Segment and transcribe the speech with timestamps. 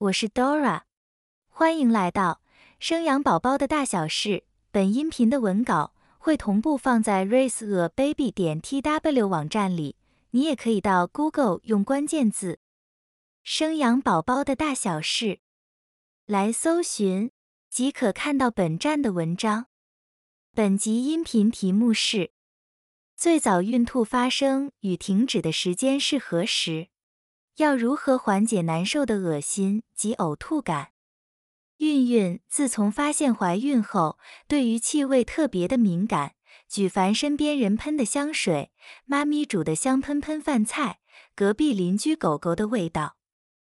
[0.00, 0.82] 我是 Dora，
[1.48, 2.40] 欢迎来到
[2.78, 4.44] 生养宝宝的大小事。
[4.70, 9.96] 本音频的文稿会同步放在 raiseababy 点 tw 网站里，
[10.30, 12.60] 你也可以到 Google 用关键字
[13.42, 15.40] “生养宝宝的大小事”
[16.26, 17.32] 来搜寻，
[17.68, 19.66] 即可看到本站的文章。
[20.54, 22.30] 本集音频题目是：
[23.16, 26.86] 最早孕吐发生与停止的时间是何时？
[27.58, 30.90] 要如何缓解难受的恶心及呕吐感？
[31.78, 34.16] 孕孕自从发现怀孕后，
[34.46, 36.34] 对于气味特别的敏感，
[36.68, 38.70] 举凡身边人喷的香水、
[39.04, 41.00] 妈咪煮的香喷喷饭菜、
[41.34, 43.16] 隔壁邻居狗狗的味道，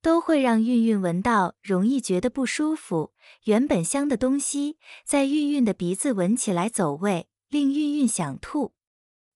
[0.00, 3.12] 都会让孕孕闻到容易觉得不舒服。
[3.46, 8.74] 原本香的东西，在孕孕的鼻子闻起来走味，令孕孕想吐。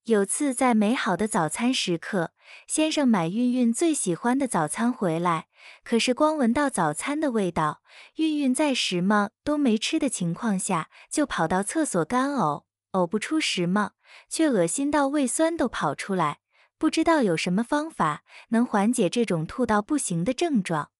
[0.04, 2.32] 有次在美好的早餐时刻，
[2.66, 5.48] 先生买孕孕最喜欢的早餐回来，
[5.84, 7.82] 可是光闻到早餐的味道，
[8.16, 13.92] 孕孕在什么都没吃的情况下，就跑到厕所干呕，呕不出什么，
[14.28, 16.38] 却恶心到胃酸都跑出来。
[16.78, 20.90] 不知道有什么方法能缓解这种吐到不行的症状。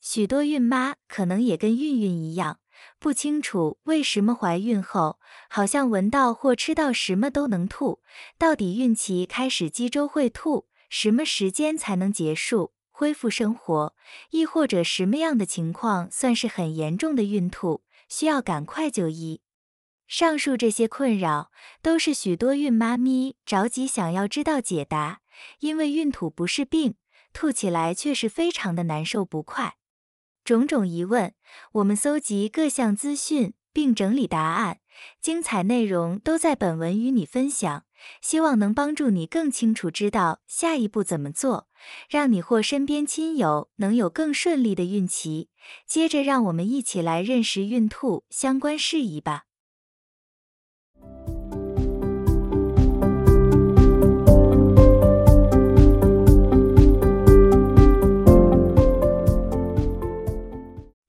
[0.00, 2.60] 许多孕妈可能也跟孕孕一样。
[2.98, 5.18] 不清楚为什么怀孕后
[5.50, 8.00] 好像闻到或吃到什么都能吐，
[8.38, 13.94] 到底孕期开始几周会吐，什么时间才能结束恢复生活，
[14.30, 19.40] 亦或者什么样的情况算是很严重的孕吐，需要赶快就医？
[20.08, 25.20] 上述这些困扰都是许多孕妈咪着急想要知道解答，
[25.60, 26.96] 因为孕吐不是病，
[27.32, 29.76] 吐起来却是非常的难受不快。
[30.42, 31.32] 种种疑问，
[31.74, 34.79] 我们搜集各项资讯并整理答案，
[35.20, 37.84] 精彩内容都在本文与你分享，
[38.20, 41.68] 希望能帮助你更清楚知道下一步怎么做，
[42.08, 45.48] 让你或身边亲友能有更顺利的孕期。
[45.86, 49.44] 接着，让我们一起来认识孕吐相关事宜吧。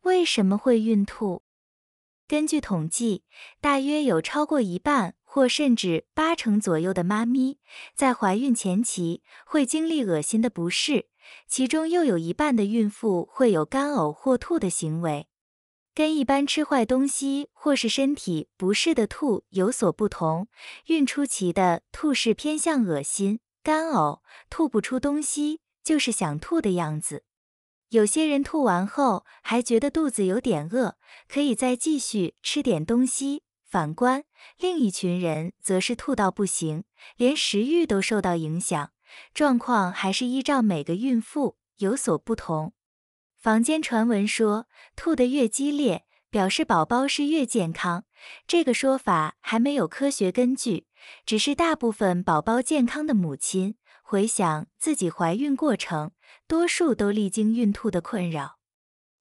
[0.03, 1.41] 为什么会孕吐？
[2.31, 3.25] 根据统计，
[3.59, 7.59] 大约有超过一半或甚至八成左右的妈咪
[7.93, 11.07] 在怀孕前期会经历恶心的不适，
[11.45, 15.27] 其中又有一半的孕妇会有干呕或吐的行为。
[15.93, 20.47] 跟一般吃坏东西或是身体不适的吐有所不同，
[20.85, 27.25] 孕初期的吐是偏向恶心、干呕，吐不出东西，就是想吐的样子。
[27.91, 30.95] 有些人吐完后还觉得肚子有点饿，
[31.27, 33.43] 可以再继续吃点东西。
[33.65, 34.23] 反观
[34.57, 36.85] 另一群人，则是吐到不行，
[37.17, 38.91] 连食欲都受到影响。
[39.33, 42.71] 状况还是依照每个孕妇有所不同。
[43.37, 48.05] 坊间传闻说，吐得越激烈，表示宝宝是越健康。
[48.47, 50.87] 这个说法还没有科学根据，
[51.25, 56.11] 只是大部分宝宝健康的母亲回想自己怀孕过程。
[56.47, 58.57] 多数都历经孕吐的困扰。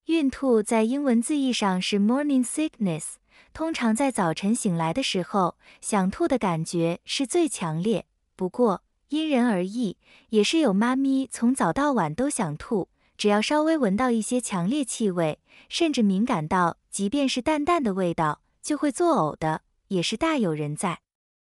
[0.07, 3.15] 孕吐在英文字义上是 morning sickness，
[3.53, 8.07] 通常在早晨醒来的时候，想吐的感觉是最强烈。
[8.35, 9.99] 不过因人而异，
[10.31, 15.39] 也是有妈咪从早到晚都想吐，只要稍微闻到一些强烈气味，
[15.69, 21.01] 甚至敏感到即便是淡淡的味道就会作呕的，也是大有人在。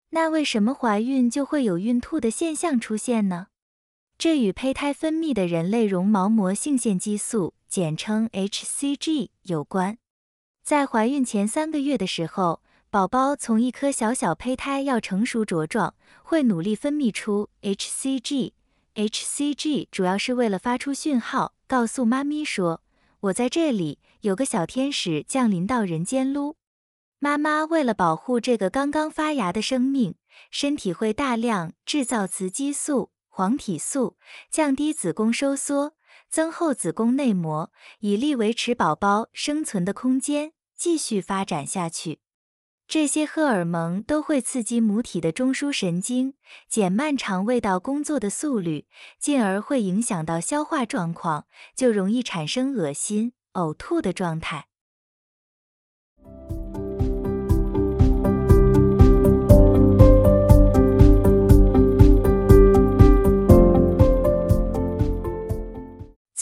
[0.10, 3.48] 那为什么怀孕就会有孕吐的现象出现呢？
[4.18, 9.98] 这与胚胎分泌的人类绒毛膜性腺激素，简称 hCG 有关。
[10.64, 15.94] 在怀孕前三个月的时候，宝宝从一颗小小胚胎要成熟茁壮，
[16.24, 18.54] 会努力分泌出 hCG。
[18.96, 22.82] hCG 主要是为了发出讯号，告诉妈咪说
[23.22, 26.56] ：“我在这里，有个小天使降临到人间喽。”
[27.20, 30.16] 妈妈为了保护这个刚刚发芽的生命，
[30.52, 33.10] 身体会大量制造雌激素。
[33.36, 34.16] 黄体素
[34.52, 35.96] 降低子宫收缩，
[36.30, 37.72] 增厚子宫内膜，
[38.02, 42.20] 以利维持宝宝生存的空间，继续发展下去。
[42.88, 46.36] 这些荷尔蒙都会刺激母体的中枢神经，
[46.70, 48.86] 减慢肠胃道工作的速率，
[49.18, 54.68] 进而会影响到消化状况，就容易产生恶心、呕吐的状态。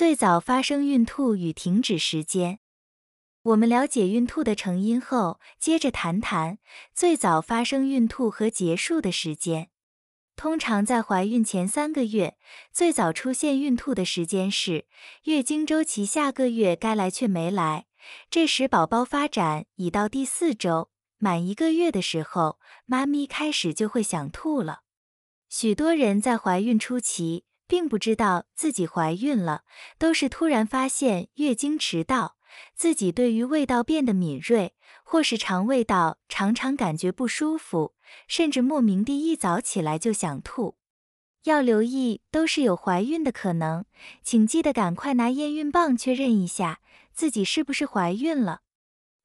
[0.02, 2.58] 最早发生孕吐与停止时间。
[3.44, 6.58] 我们了解孕吐的成因后，接着谈谈
[6.92, 9.70] 最早发生孕吐和结束的时间。
[10.36, 12.36] 通常在怀孕前三个月，
[12.74, 14.88] 最早出现孕吐的时间是
[15.26, 17.86] 月经周期下个月该来却没来，
[18.32, 20.90] 这时宝宝发展已到第四周，
[21.20, 22.58] 满一个月的时候，
[22.88, 24.80] 妈咪开始就会想吐了。
[25.48, 29.64] 许多人在怀孕初期并不知道自己怀孕了，
[29.98, 32.36] 都是突然发现月经迟到，
[32.76, 34.76] 自己对于味道变得敏锐，
[35.06, 37.94] 或是肠胃道常常感觉不舒服。
[38.28, 40.76] 甚至莫名地一早起来就想吐，
[41.46, 43.86] 要留意都是有怀孕的可能，
[44.22, 46.82] 请记得赶快拿验孕棒确认一下
[47.14, 48.64] 自己是不是怀孕了。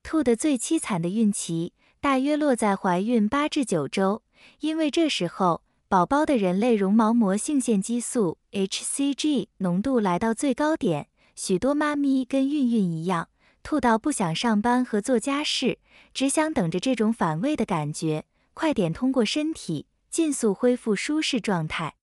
[0.04, 4.22] 吐得最凄惨的孕期大约落在怀孕八至九周，
[4.60, 11.06] 因为这时候宝宝的人类绒毛膜性腺激素 hCG 浓度来到最高点，
[11.36, 13.28] 许多妈咪跟孕孕一样，
[13.62, 15.78] 吐到不想上班和做家事，
[16.12, 18.24] 只想等着这种反胃的感觉。
[18.52, 21.94] 快点通过身体，尽速恢复舒适状态。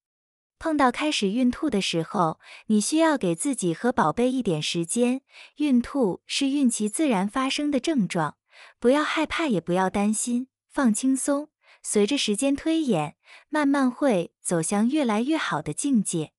[0.58, 5.20] 碰到开始孕吐的时候，你需要给自己和宝贝一点时间。
[5.58, 8.38] 孕吐是孕期自然发生的症状，
[8.80, 11.50] 不要害怕，也不要担心，放轻松。
[11.84, 13.16] 随着时间推演，
[13.50, 16.32] 慢慢会走向越来越好的境界。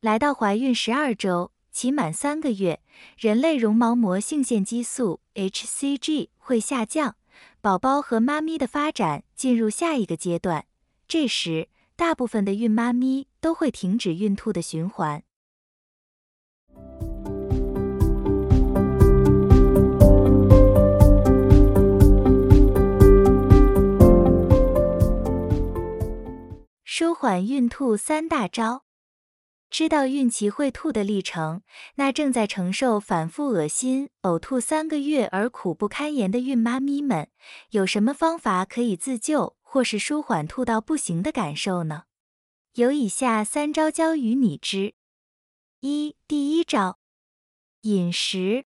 [0.00, 2.80] 来到怀孕十二周，期满三个月，
[3.18, 7.16] 人类绒毛膜性腺激素 hCG 会下降。
[7.60, 10.66] 宝宝和妈咪的发展进入下一个阶段，
[11.08, 15.24] 这时大部分的孕妈咪都会停止孕吐的循环。
[26.96, 28.84] 舒缓孕吐三大招。
[29.68, 31.62] 知道孕期会吐的历程，
[31.96, 37.28] 那正在承受反复恶心、呕吐三个月而苦不堪言的孕妈咪们，
[37.70, 42.04] 有什么方法可以自救或是舒缓吐到不行的感受呢？
[42.74, 44.94] 有以下三招教于你知：
[45.80, 47.00] 一、第一招，
[47.80, 48.66] 饮食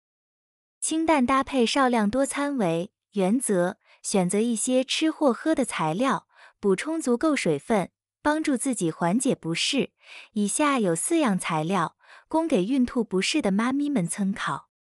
[0.81, 6.27] 清淡搭配少量多餐为原则，选择一些吃或喝的材料，
[6.59, 7.91] 补充足够水分。
[8.25, 9.91] 帮助自己缓解不适，
[10.31, 11.95] 以下有四样材料
[12.27, 14.71] 供给孕吐不适的妈咪们参考。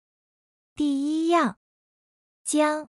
[0.75, 1.59] 第一样，
[2.43, 2.89] 姜。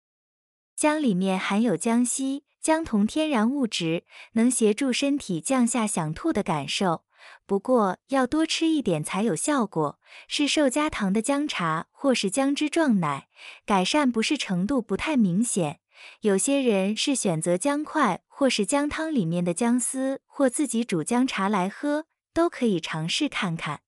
[0.73, 4.05] 姜里面含有姜烯、姜酮天然物质，
[4.35, 7.03] 能协助身体降下想吐的感受。
[7.45, 9.99] 不过要多吃一点才有效果。
[10.29, 13.27] 是受加糖的姜茶或是姜汁撞奶，
[13.65, 15.81] 改善不适程度不太明显。
[16.21, 23.81] 有些人是选择姜块，或是姜汤里面的姜丝，或自己煮姜茶来喝，都可以尝试看看。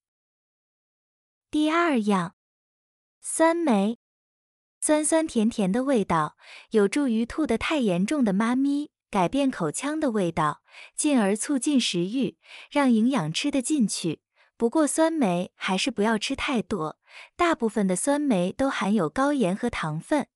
[1.52, 2.36] 第二样，
[3.22, 4.00] 酸梅，
[4.80, 6.38] 酸酸甜甜的味道，
[6.72, 10.62] 有助于吐得太严重的妈咪改变口腔的味道，
[10.96, 12.38] 进而促进食欲，
[12.70, 14.22] 让营养吃得进去。
[14.56, 17.00] 不过酸梅还是不要吃太多，
[17.36, 20.28] 大部分的酸梅都含有高盐和糖分。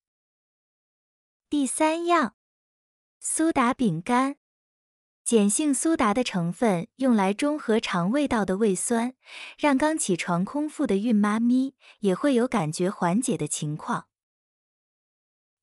[1.54, 2.34] 第三样，
[3.20, 4.38] 苏打饼干，
[5.24, 9.14] 碱性苏打的成分用来中和肠胃道的胃酸，
[9.60, 14.08] 让刚起床空腹的孕妈咪也会有感觉缓解的情况。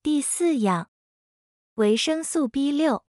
[0.00, 0.90] 第四样，
[1.74, 3.04] 维生素 B 六，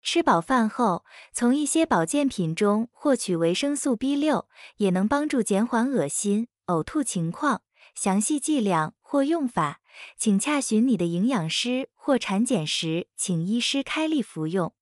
[0.00, 7.62] 吃饱饭后从一些保健品中获取维生素 B 六，也能帮助减缓恶心、呕吐情况。
[7.94, 9.80] 详细剂量或用法。
[10.16, 14.74] 请洽询你的营养师或产检时，请医师开立服用。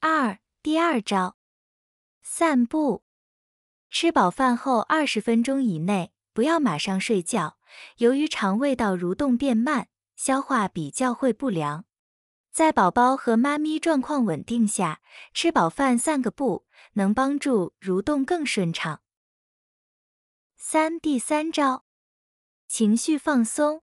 [0.00, 1.36] 二、第二招，
[2.22, 3.04] 散步。
[3.88, 7.58] 吃饱饭后二十分钟以内，不要马上睡觉。
[7.96, 11.86] 由于肠胃道蠕动变慢，消化比较会不良。
[12.50, 15.00] 在宝宝和妈咪状况稳定下，
[15.32, 19.00] 吃饱饭散个步，能帮助蠕动更顺畅。
[20.56, 21.85] 三、第三招。
[22.68, 23.82] 情绪放松，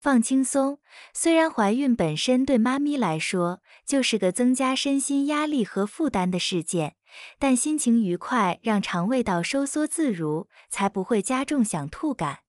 [0.00, 0.78] 放轻松。
[1.12, 6.96] 虽然怀孕本身对妈咪来说就是个增加身心压力和负担的事件，
[7.38, 12.40] 但心情愉快，让肠胃道收缩自如，才不会加重想吐感。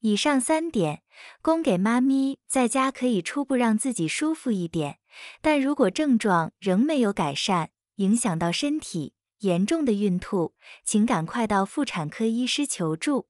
[0.00, 1.02] 以上三点
[1.42, 5.00] 供给妈咪在家可以初步让自己舒服一点，
[5.42, 13.26] 但如果症状仍没有改善，影响到身体，严重的孕吐，请赶快到妇产科医师求助。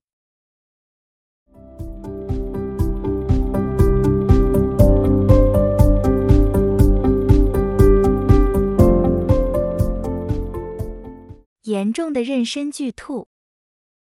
[11.79, 13.29] 严重的妊娠剧吐，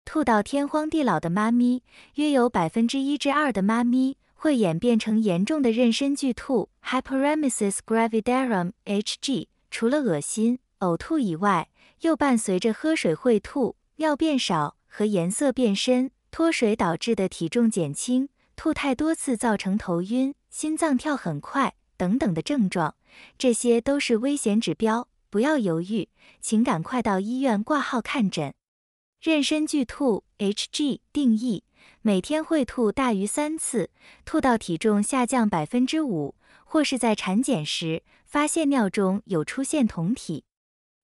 [0.05, 1.85] 吐到天荒地老的妈咪，
[2.17, 9.47] 约有百分之一至二的妈咪会演变成严重的妊娠剧吐 （Hyperemesis gravidarum, Hg）。
[9.71, 11.69] 除了恶心、呕吐以外，
[12.01, 22.97] 又伴随着喝水会吐、尿变少和颜色变深、脱水导致的体重减轻、吐太多次造成头晕、心脏跳很快等等的症状。
[23.39, 26.09] 这些都是危险指标，不要犹豫，
[26.41, 28.53] 请赶快到医院挂号看诊。
[29.23, 31.63] 妊娠剧吐 （Hg） 定义：
[32.03, 33.91] 每天会吐大于三次，
[34.25, 36.35] 吐到体重下降百分之五，
[36.65, 40.45] 或是在产检时发现尿中有出现酮体。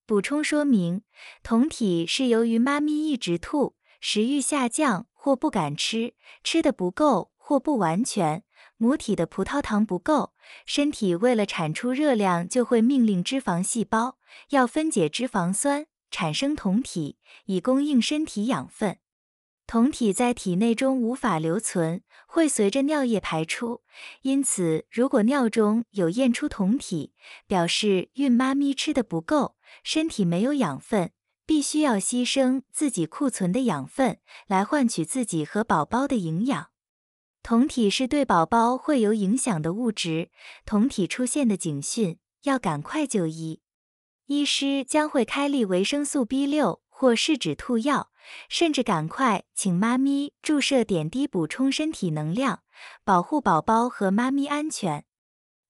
[0.07, 1.03] 补充说明：
[1.43, 8.43] 酮体是由于妈咪一直吐，食欲下降或不敢吃，吃的不够或不完全，
[8.77, 10.33] 母体的葡萄糖不够，
[10.65, 14.19] 身体为了产出热量，就会命令脂肪细胞
[14.51, 15.87] 要分解脂肪酸。
[16.09, 18.99] 产生酮体以供应身体养分，
[19.67, 23.83] 酮体在体内中无法留存，会随着尿液排出。
[24.23, 27.13] 因此，如果尿中有验出酮体，
[27.49, 31.11] 表示孕妈咪吃的不够，身体没有养分，
[31.45, 36.69] 必须要牺牲自己库存的养分来换取自己和宝宝的营养。
[37.49, 40.31] 酮体是对宝宝会有影响的物质，
[40.65, 43.61] 酮体出现的警讯要赶快就医。
[44.27, 48.11] 医师将会开立维生素 B 六或是止吐药，
[48.49, 52.65] 甚至赶快请妈咪注射点滴补充身体能量，
[53.05, 55.05] 保护宝宝和妈咪安全。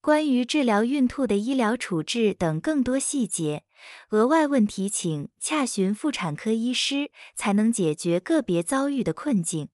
[0.01, 3.65] 关于治疗孕吐的医疗处置等更多细节，
[4.13, 9.69] 额外问题请洽询妇产科医师，才能解决个别遭遇的困境。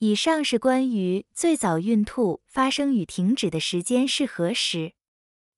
[0.00, 4.92] 以上是关于最早孕吐发生与停止的时间是何时。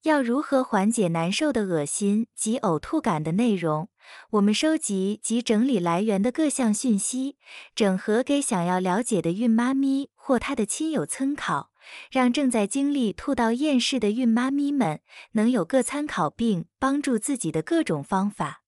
[0.05, 3.91] 要如何缓解难受的恶心及呕吐感的内容？
[4.31, 7.37] 我们收集及整理来源的各项讯息，
[7.75, 11.71] 整合给想要了解的孕妈咪或她的亲友参考，
[12.11, 18.63] 让正在经历吐到厌世的孕妈咪们能有个参考，并帮助自己的各种方法。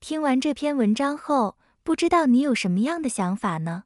[0.00, 3.84] 听完这篇文章后，不知道你有什么样的想法呢？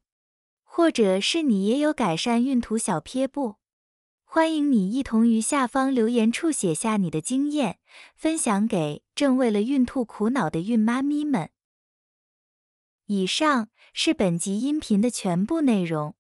[0.77, 3.55] 或者是你也有改善孕吐小撇步？
[4.27, 7.79] 欢迎你一同于下方留言处写下你的经验，
[8.15, 11.49] 分享给正为了孕吐苦恼的孕妈咪们。
[13.07, 16.15] 以上是本集音频的全部内容。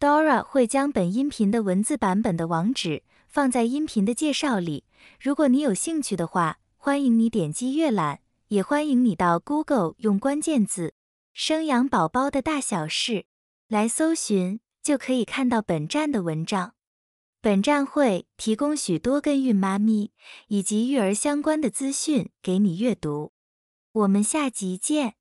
[0.00, 4.82] Dora 会将本音频的文字版本的网址放在音频的介绍里，
[5.20, 10.94] 如果你有兴趣的话，欢迎你点击阅览，也欢迎你到 Google 用关键字
[11.38, 13.26] “生养宝宝的大小事”
[13.68, 14.60] 来搜寻。
[14.86, 16.74] 就可以看到本站的文章。
[17.40, 20.12] 本站会提供许多跟孕妈咪
[20.46, 23.32] 以及育儿相关的资讯给你阅读。
[23.90, 25.16] 我们下集见。